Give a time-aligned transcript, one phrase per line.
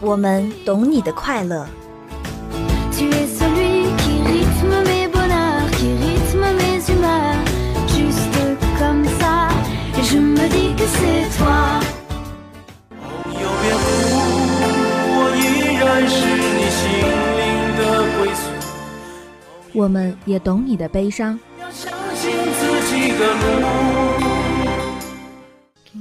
[0.00, 1.66] 我们懂你的快乐。
[19.72, 21.38] 我们也懂你的悲伤。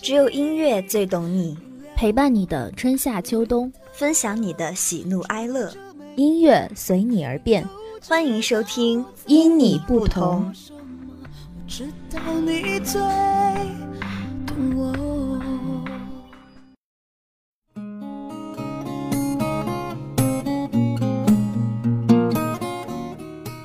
[0.00, 1.56] 只有音乐最懂你，
[1.96, 5.72] 陪伴你的春夏秋冬，分享你的喜怒哀乐，
[6.16, 7.66] 音乐随你而变。
[8.06, 10.52] 欢迎收听，因你不同。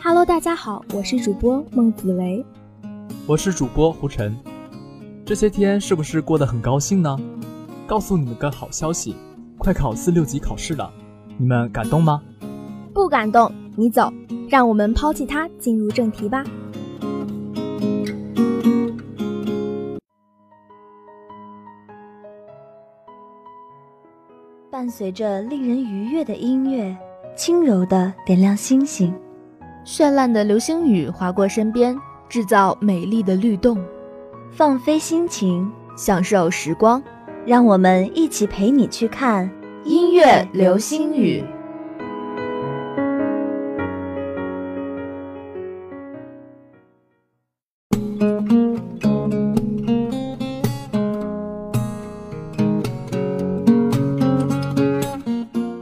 [0.03, 2.46] Hello，大家好，我是主播孟子维，
[3.28, 4.36] 我是主播胡晨。
[5.28, 7.14] 这些天是不是过得很高兴呢？
[7.86, 9.14] 告诉你们个好消息，
[9.58, 10.89] 快考四六级考试了，
[11.38, 12.23] 你们感动吗？
[12.94, 14.09] 不感动，你走，
[14.47, 16.45] 让我们抛弃它，进入正题吧。
[24.72, 26.95] 伴随着令人愉悦的音乐，
[27.36, 29.14] 轻柔的点亮星星。
[29.86, 31.94] 绚烂的流星雨划过身边，
[32.30, 33.78] 制造美丽的律动，
[34.58, 37.00] 放飞心情，享受时光，
[37.45, 39.47] 让我们一起陪你去看
[39.86, 41.44] 音乐流星雨。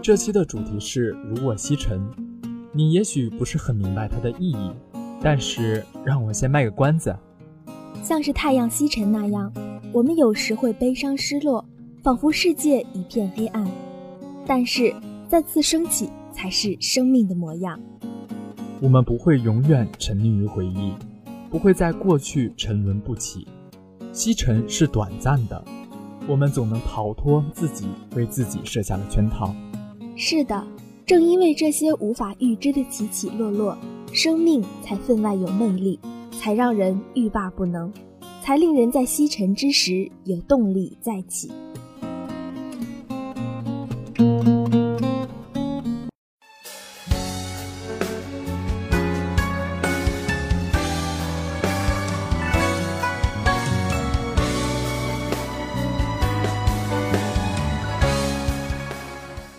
[0.01, 2.05] 这期的主题是如我西沉。
[2.73, 4.69] 你也许不是很明白它的意义，
[5.21, 7.15] 但是让我先卖个关子。
[8.05, 9.51] 像是太阳西沉那样，
[9.91, 11.65] 我们有时会悲伤失落，
[12.03, 13.67] 仿佛世界一片黑暗。
[14.45, 14.93] 但是
[15.27, 17.79] 再次升起才是生命的模样。
[18.79, 20.93] 我们不会永远沉溺于回忆，
[21.49, 23.47] 不会在过去沉沦不起。
[24.11, 25.65] 西沉是短暂的，
[26.27, 29.51] 我们总能逃脱自己为自己设下的圈套。
[30.15, 30.63] 是的。
[31.07, 33.75] 正因为这些无法预知的起起落落，
[34.11, 35.99] 生命才分外有魅力，
[36.39, 37.91] 才让人欲罢不能，
[38.43, 41.51] 才令人在西沉之时有动力再起。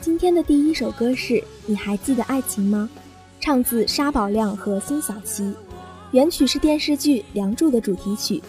[0.00, 2.88] 今天的第一首歌是你还记得爱情吗？
[3.38, 5.54] 唱自沙宝亮和辛晓琪，
[6.12, 8.42] 原曲是电视剧《梁祝》的主题曲，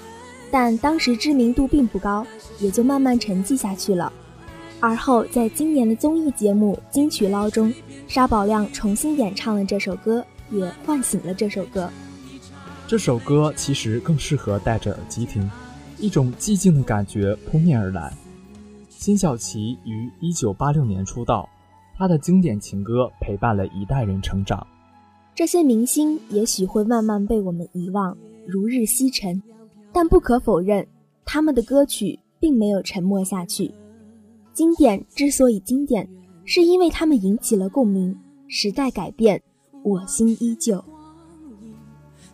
[0.51, 2.25] 但当时知名度并不高，
[2.59, 4.11] 也就慢慢沉寂下去了。
[4.79, 7.73] 而后在今年的综艺节目《金曲捞》中，
[8.07, 11.89] 沙宝亮重新演唱了这首歌，也唤醒了这首歌。
[12.87, 15.49] 这首歌其实更适合戴着耳机听，
[15.97, 18.13] 一种寂静的感觉扑面而来。
[18.89, 21.49] 辛晓琪于一九八六年出道。
[21.97, 24.65] 她的经典情歌陪伴了一代人成长，
[25.37, 28.17] 这些明星也许会慢慢被我们遗忘，
[28.47, 29.39] 如日西沉，
[29.93, 30.83] 但不可否认，
[31.25, 33.71] 他们的歌曲并没有沉默下去。
[34.51, 36.09] 经典之所以经典，
[36.43, 38.17] 是因为他们引起了共鸣。
[38.47, 39.39] 时代改变，
[39.83, 40.83] 我心依旧。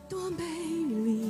[0.08, 0.38] 多美
[1.04, 1.28] 丽，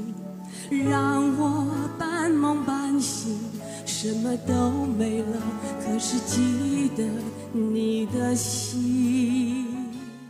[0.69, 3.35] 让我半梦半醒，
[3.83, 5.41] 什么都没了，
[5.83, 7.03] 可是记得。
[7.51, 9.42] 你的心。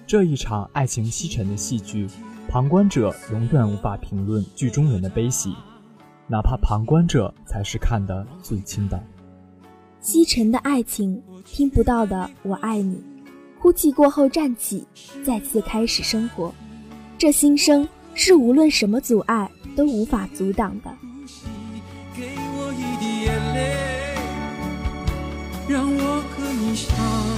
[0.06, 2.08] 这一场爱情西沉的戏剧，
[2.50, 5.56] 旁观者永远无法评论剧中人的悲喜，
[6.28, 9.02] 哪怕旁观者才是看得最清的。
[10.02, 13.02] 西沉的爱情，听不到的我爱你，
[13.60, 14.86] 哭泣过后站起，
[15.24, 16.54] 再次开始生活。
[17.18, 20.94] 这心声是无论什么阻碍都无法阻挡的。
[22.16, 23.78] 给我一滴眼泪，
[25.74, 26.22] 让我。
[26.76, 27.33] 想念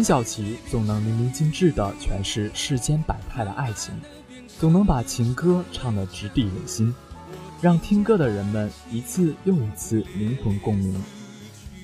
[0.00, 3.92] 辛晓琪总能淋漓尽致地诠释世间百态的爱情，
[4.58, 6.94] 总能把情歌唱得直抵人心，
[7.60, 11.04] 让听歌的人们一次又一次灵魂共鸣。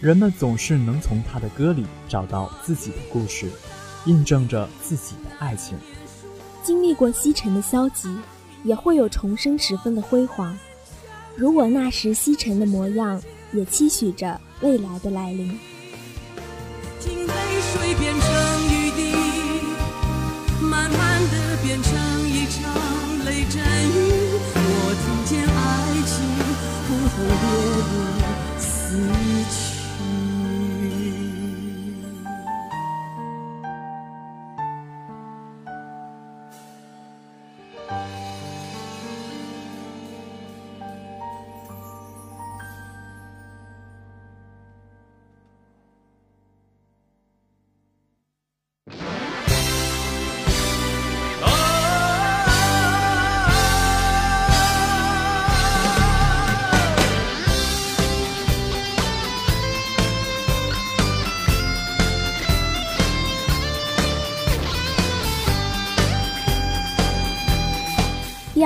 [0.00, 3.50] 人们总是能从他的歌里找到自己的故事，
[4.06, 5.76] 印证着自己的爱情。
[6.64, 8.16] 经历过西沉的消极，
[8.64, 10.58] 也会有重生时分的辉煌。
[11.36, 13.20] 如果那时西沉的模样，
[13.52, 15.54] 也期许着未来的来临。
[17.06, 17.32] 听泪
[17.72, 18.28] 水变成
[18.68, 19.14] 雨滴，
[20.60, 21.92] 慢慢的变成
[22.28, 22.58] 一场
[23.24, 23.94] 雷阵雨。
[24.54, 24.60] 我
[25.04, 25.56] 听见爱
[26.04, 26.14] 情
[26.88, 27.46] 轰轰烈
[28.18, 28.66] 烈死
[29.54, 29.75] 去。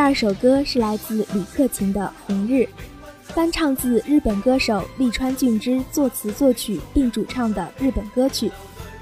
[0.00, 2.62] 二首歌是来自李克勤的《红日》，
[3.22, 8.50] 翻唱自日本歌手利川俊之作词作曲并主唱的日本歌曲，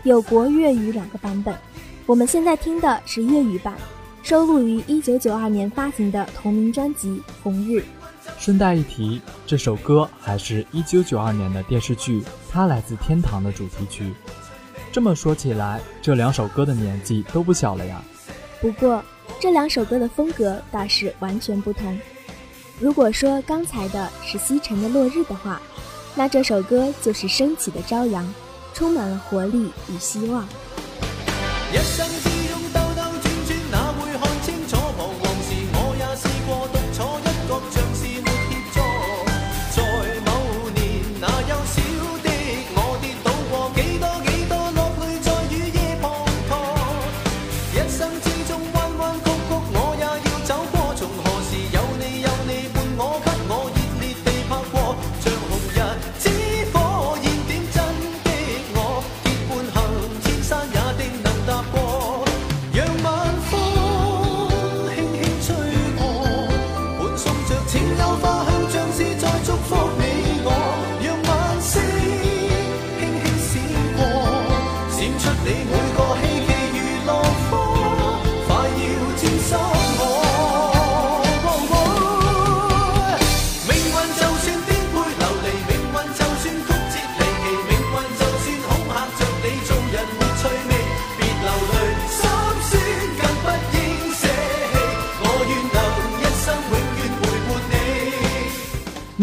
[0.03, 1.56] 有国粤语两个版本。
[2.05, 3.77] 我们现在听的是粤语版，
[4.25, 7.09] 收录于1992年发行的同名专辑
[7.45, 7.79] 《红日》。
[8.37, 14.12] 顺带一提，这首歌还是一九九二年的电视剧《他来自天堂》的主题曲。
[14.91, 18.03] 这么说起来，这两首歌的年纪都不小了呀。
[18.61, 19.00] 不过。
[19.40, 21.99] 这两首歌的风格倒是完全不同。
[22.81, 25.61] 如果说刚才的是西沉的落日的话，
[26.17, 28.35] 那这首歌就是升起的朝阳，
[28.75, 30.46] 充满了活力与希望。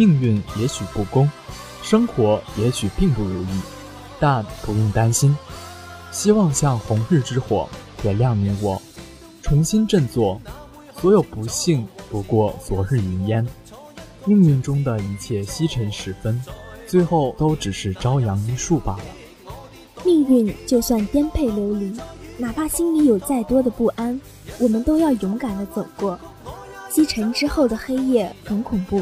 [0.05, 1.27] 命运也许不公，
[1.81, 3.61] 生活也许并不如意，
[4.19, 5.35] 但不用担心。
[6.11, 7.67] 希望像红日之火，
[8.03, 8.79] 点亮你我，
[9.41, 10.39] 重新振作。
[11.01, 13.47] 所有不幸不过昨日云烟，
[14.25, 16.39] 命运中的一切西沉时分，
[16.85, 19.03] 最后都只是朝阳一束罢了。
[20.03, 21.97] 命运就算颠沛流离，
[22.37, 24.21] 哪怕心里有再多的不安，
[24.59, 26.17] 我们都要勇敢的走过。
[26.91, 29.01] 西沉之后的黑夜很恐怖。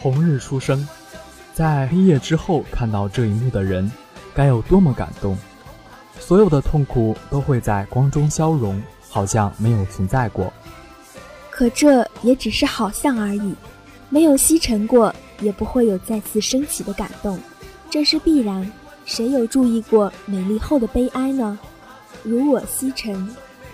[0.00, 0.86] 红日初升，
[1.52, 3.90] 在黑夜之后看到这一幕的人，
[4.34, 5.36] 该有多么感动！
[6.20, 10.52] 所有的痛苦都会在光中消融，好像没有存在过。
[11.50, 13.54] 可这也只是好像而已，
[14.08, 17.38] 没有西沉过，也不会有再次升起的感动，
[17.90, 18.70] 这是必然。
[19.04, 21.58] 谁有注意过美丽后的悲哀呢？
[22.22, 23.28] 如我西沉，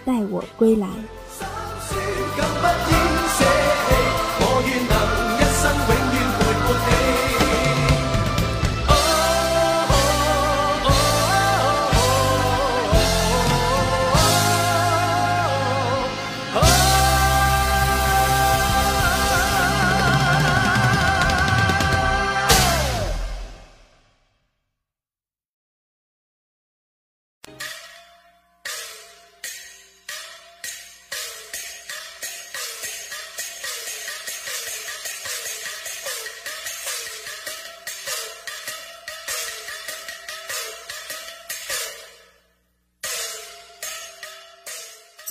[0.04, 0.88] 待我归来。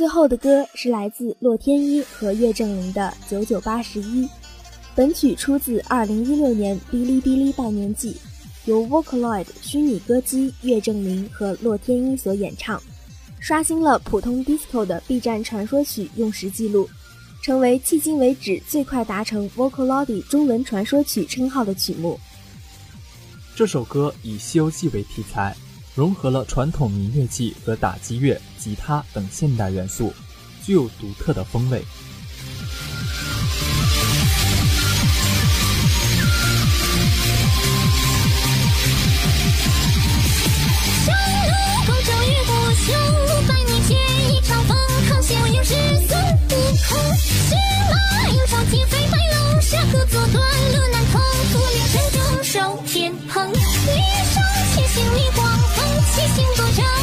[0.04, 4.26] 最后的歌是来自洛天依和岳正林的《九九八十一》，
[4.94, 8.18] 本曲出自二零一六年哔哩哔哩拜年季，
[8.66, 12.84] 由 Vocaloid 虚拟歌姬岳正林和洛天依所演唱，
[13.40, 16.90] 刷新了普通 disco 的 B 站传说曲用时记录，
[17.42, 22.20] 成为迄今为止最快达成 Vocaloid 中文传说曲称号的曲目。
[23.56, 25.56] 这首歌以《西游记》为题材。
[25.96, 30.14] 融合了传统民乐器和打击乐、吉他等现代元素，
[30.64, 31.84] 具有独特的风味。
[56.13, 57.03] 七星多争。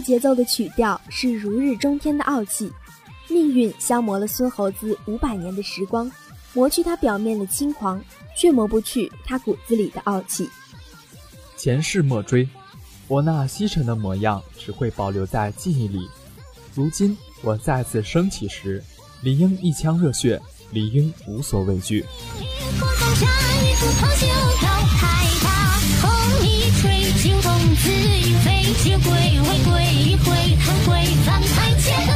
[0.00, 2.72] 快节奏的曲调是如日中天的傲气，
[3.28, 6.10] 命运消磨了孙猴子五百年的时光，
[6.54, 8.02] 磨去他表面的轻狂，
[8.34, 10.48] 却磨不去他骨子里的傲气。
[11.54, 12.48] 前世莫追，
[13.08, 16.08] 我那西沉的模样只会保留在记忆里。
[16.74, 18.82] 如今我再次升起时，
[19.20, 20.40] 理应一腔热血，
[20.70, 22.06] 理应无所畏惧。
[28.82, 32.09] 血归为归，一回看归，反派皆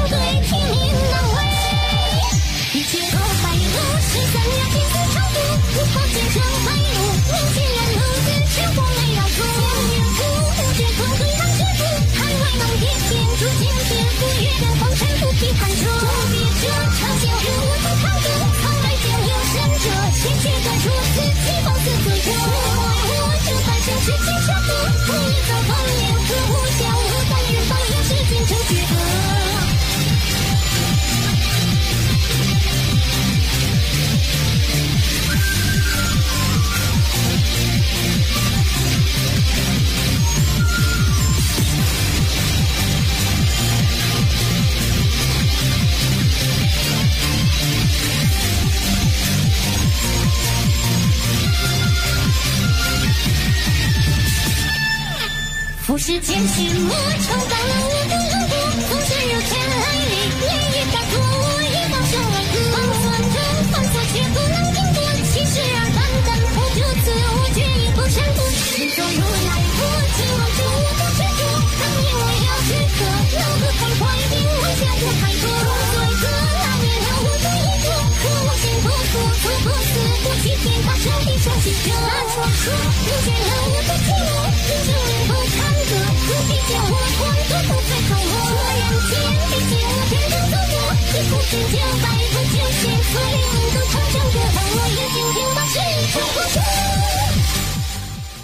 [55.87, 58.53] 不是艰辛，我承担了我的冷酷，
[58.89, 62.57] 总是有天来临，连夜赶赴，我已放生为徒。
[62.73, 63.37] 方寸中
[63.69, 64.99] 犯错却不能顶过，
[65.29, 68.41] 七十二般单破九次，我决意不闪躲。
[68.49, 69.85] 人走如来，我
[70.17, 73.05] 紧握住我的执着，当年我要许可，
[73.37, 75.47] 能和痛快并未下过太多。
[75.53, 76.27] 罪恶
[76.65, 81.93] 那灭了我的一座，可我心不服，做不死，不欺骗大圣的双喜者。
[81.93, 83.84] 那传说误解了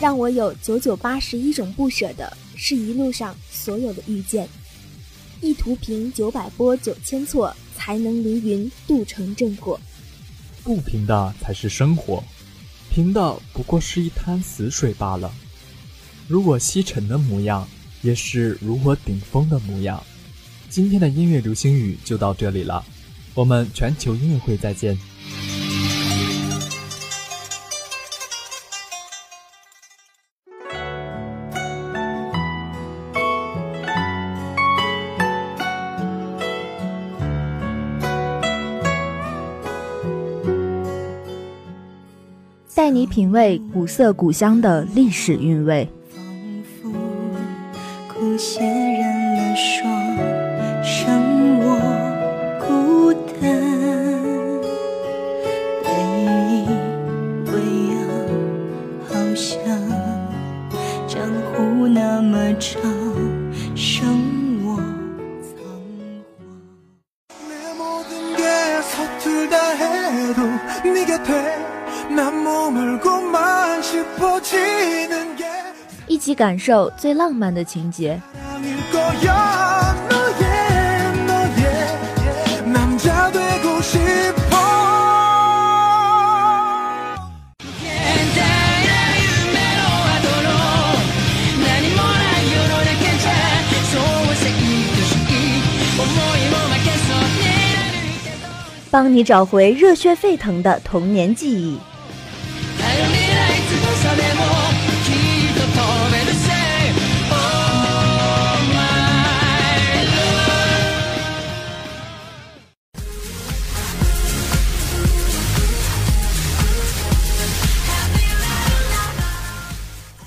[0.00, 4.48] 让我有九九八十一种不舍的，是一路上所有的遇见。
[5.42, 9.78] 一途平九百波九千错，才能凌云渡成正果。
[10.64, 12.24] 不平的才是生活，
[12.90, 15.30] 平的不过是一滩死水罢了。
[16.26, 17.68] 如果西沉的模样，
[18.00, 20.02] 也是如我顶峰的模样。
[20.70, 22.84] 今天的音乐流星雨就到这里了，
[23.34, 24.98] 我们全球音乐会再见。
[42.80, 45.86] 带你品味古色古香的历史韵味。
[76.40, 78.18] 感受最浪漫的情节。
[98.90, 101.89] 帮你找回热血沸腾的童年记忆。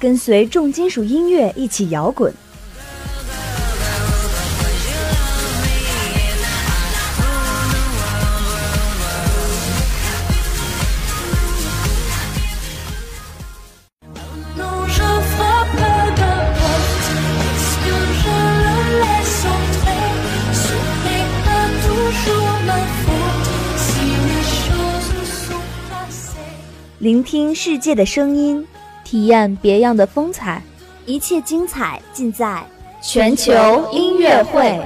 [0.03, 2.33] 跟随重金属音乐一起摇滚。
[26.99, 28.67] 聆听世界的声音，
[29.13, 30.59] 体验别样的风采，
[31.05, 32.63] 一切精彩尽在
[32.99, 33.53] 全球
[33.91, 34.81] 音乐会。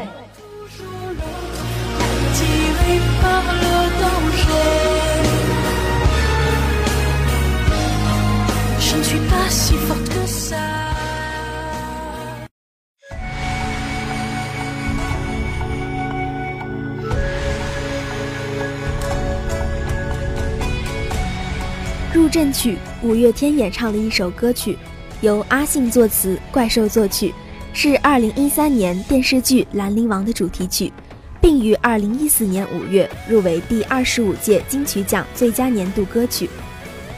[22.18, 24.76] 入阵曲，五月天演唱的一首歌曲，
[25.22, 27.32] 由阿信作词，怪兽作曲，
[27.74, 30.92] 是2013年电视剧《兰陵王》的主题曲，
[31.40, 36.50] 并于2014年5月入围第二十五届金曲奖最佳年度歌曲。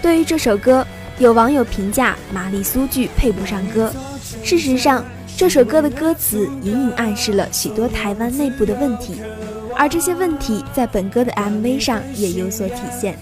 [0.01, 0.85] 对于这首歌，
[1.17, 3.93] 有网友评价玛丽苏剧配不上歌。
[4.43, 5.05] 事实上，
[5.37, 9.13] 这首歌的歌词隐隐暗示了许多台湾内部的问题，
[9.77, 13.17] 而这些问题在本歌的 MV 上也有所体现。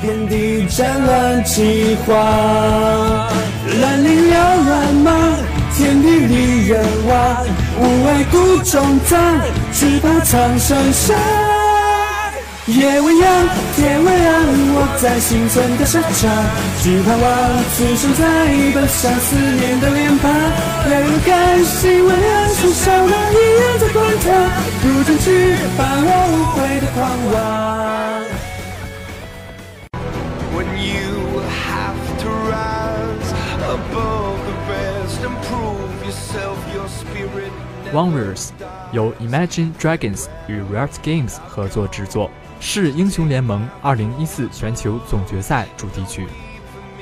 [0.00, 2.16] 遍地战乱饥荒，
[3.82, 5.36] 兰陵了乱吗？
[5.76, 7.46] 天地离人亡，
[7.78, 9.18] 无畏谷中葬，
[9.72, 11.14] 只怕苍生伤。
[12.66, 16.30] 夜未央，天未亮，我在心存的沙场，
[16.82, 17.28] 只盼望
[17.76, 18.24] 此生再
[18.72, 20.32] 奔向思念的脸庞。
[20.88, 24.32] 泪如甘心，为爱树上那一人在滚烫，
[24.82, 26.98] 如针去把我无悔的狂
[27.34, 27.89] 妄。
[37.92, 38.50] Wonders
[38.92, 46.28] 由 Imagine Dragons 与 Riot Games 合作制作，是英雄联盟2014全球总决赛主题曲。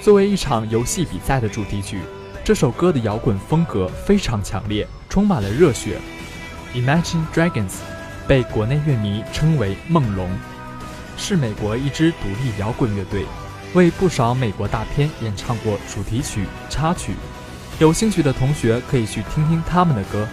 [0.00, 2.00] 作为一场游戏比赛的主题曲，
[2.42, 5.98] 这首歌的摇滚风格非常强烈，充满了热血。
[6.74, 7.74] Imagine Dragons
[8.26, 10.30] 被国内乐迷称为“梦龙”，
[11.18, 13.26] 是美国一支独立摇滚乐队，
[13.74, 17.14] 为不少美国大片演唱过主题曲、插曲。
[17.78, 20.26] 有兴趣的同学可以去听听他们的歌。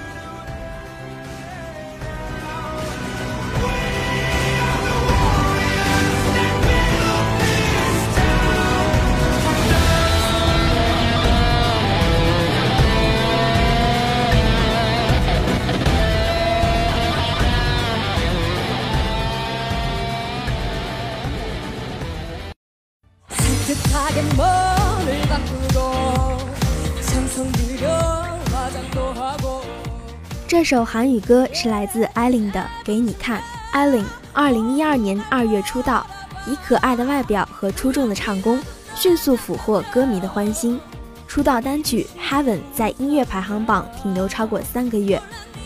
[30.47, 33.41] 这首韩语歌是来自 ellen 的给你看。
[33.73, 36.05] ellen 二零一二年二月出道
[36.47, 38.59] 以可爱的外表和出众的唱功
[38.95, 40.79] 迅速俘获歌迷的欢心。
[41.27, 45.21] 出道单曲 heaven 在音乐排行榜停留超过三个月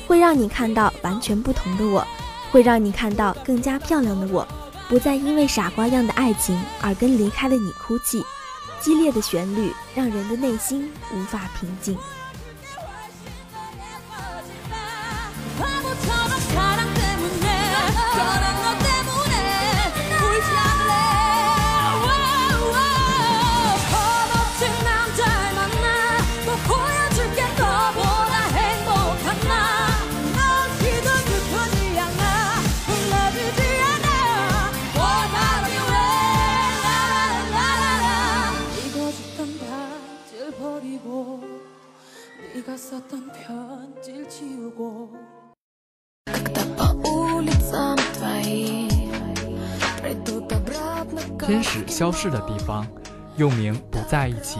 [0.07, 2.05] 会让你看到完全不同的我
[2.49, 4.47] 会让你看到更加漂亮的我。
[4.89, 8.21] 不再因为傻瓜样的爱情而跟离开的你哭泣。
[8.81, 11.97] 激烈的旋律让人的内心无法平静。
[42.88, 45.12] 네가 썼던 편지를 지우고
[51.46, 52.86] 天使消逝的地方，
[53.36, 54.58] 又名不在一起，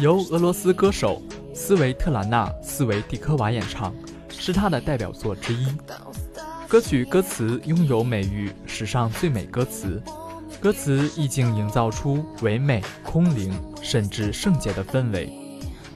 [0.00, 1.20] 由俄罗斯歌手
[1.54, 3.94] 斯维特兰娜·斯维蒂科娃演唱，
[4.30, 5.66] 是她的代表作之一。
[6.66, 10.02] 歌曲歌词拥有美誉“史上最美歌词”，
[10.58, 15.30] 歌词意境营造出唯美、空灵甚至圣洁的氛围，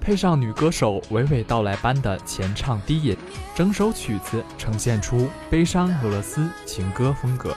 [0.10, 3.16] 配上女歌手娓娓道来般的前唱低吟，
[3.54, 7.56] 整首曲子呈现出悲伤俄罗斯情歌风格。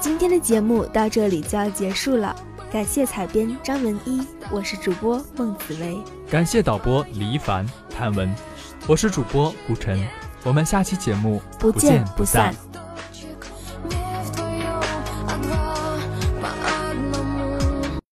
[0.00, 2.34] 今天的节目到这里就要结束了，
[2.72, 5.96] 感谢采编张文一，我是主播孟紫薇，
[6.28, 7.64] 感谢导播李一凡、
[7.96, 8.34] 谭文，
[8.88, 10.04] 我是主播顾晨，
[10.42, 12.52] 我们下期节目不见不散。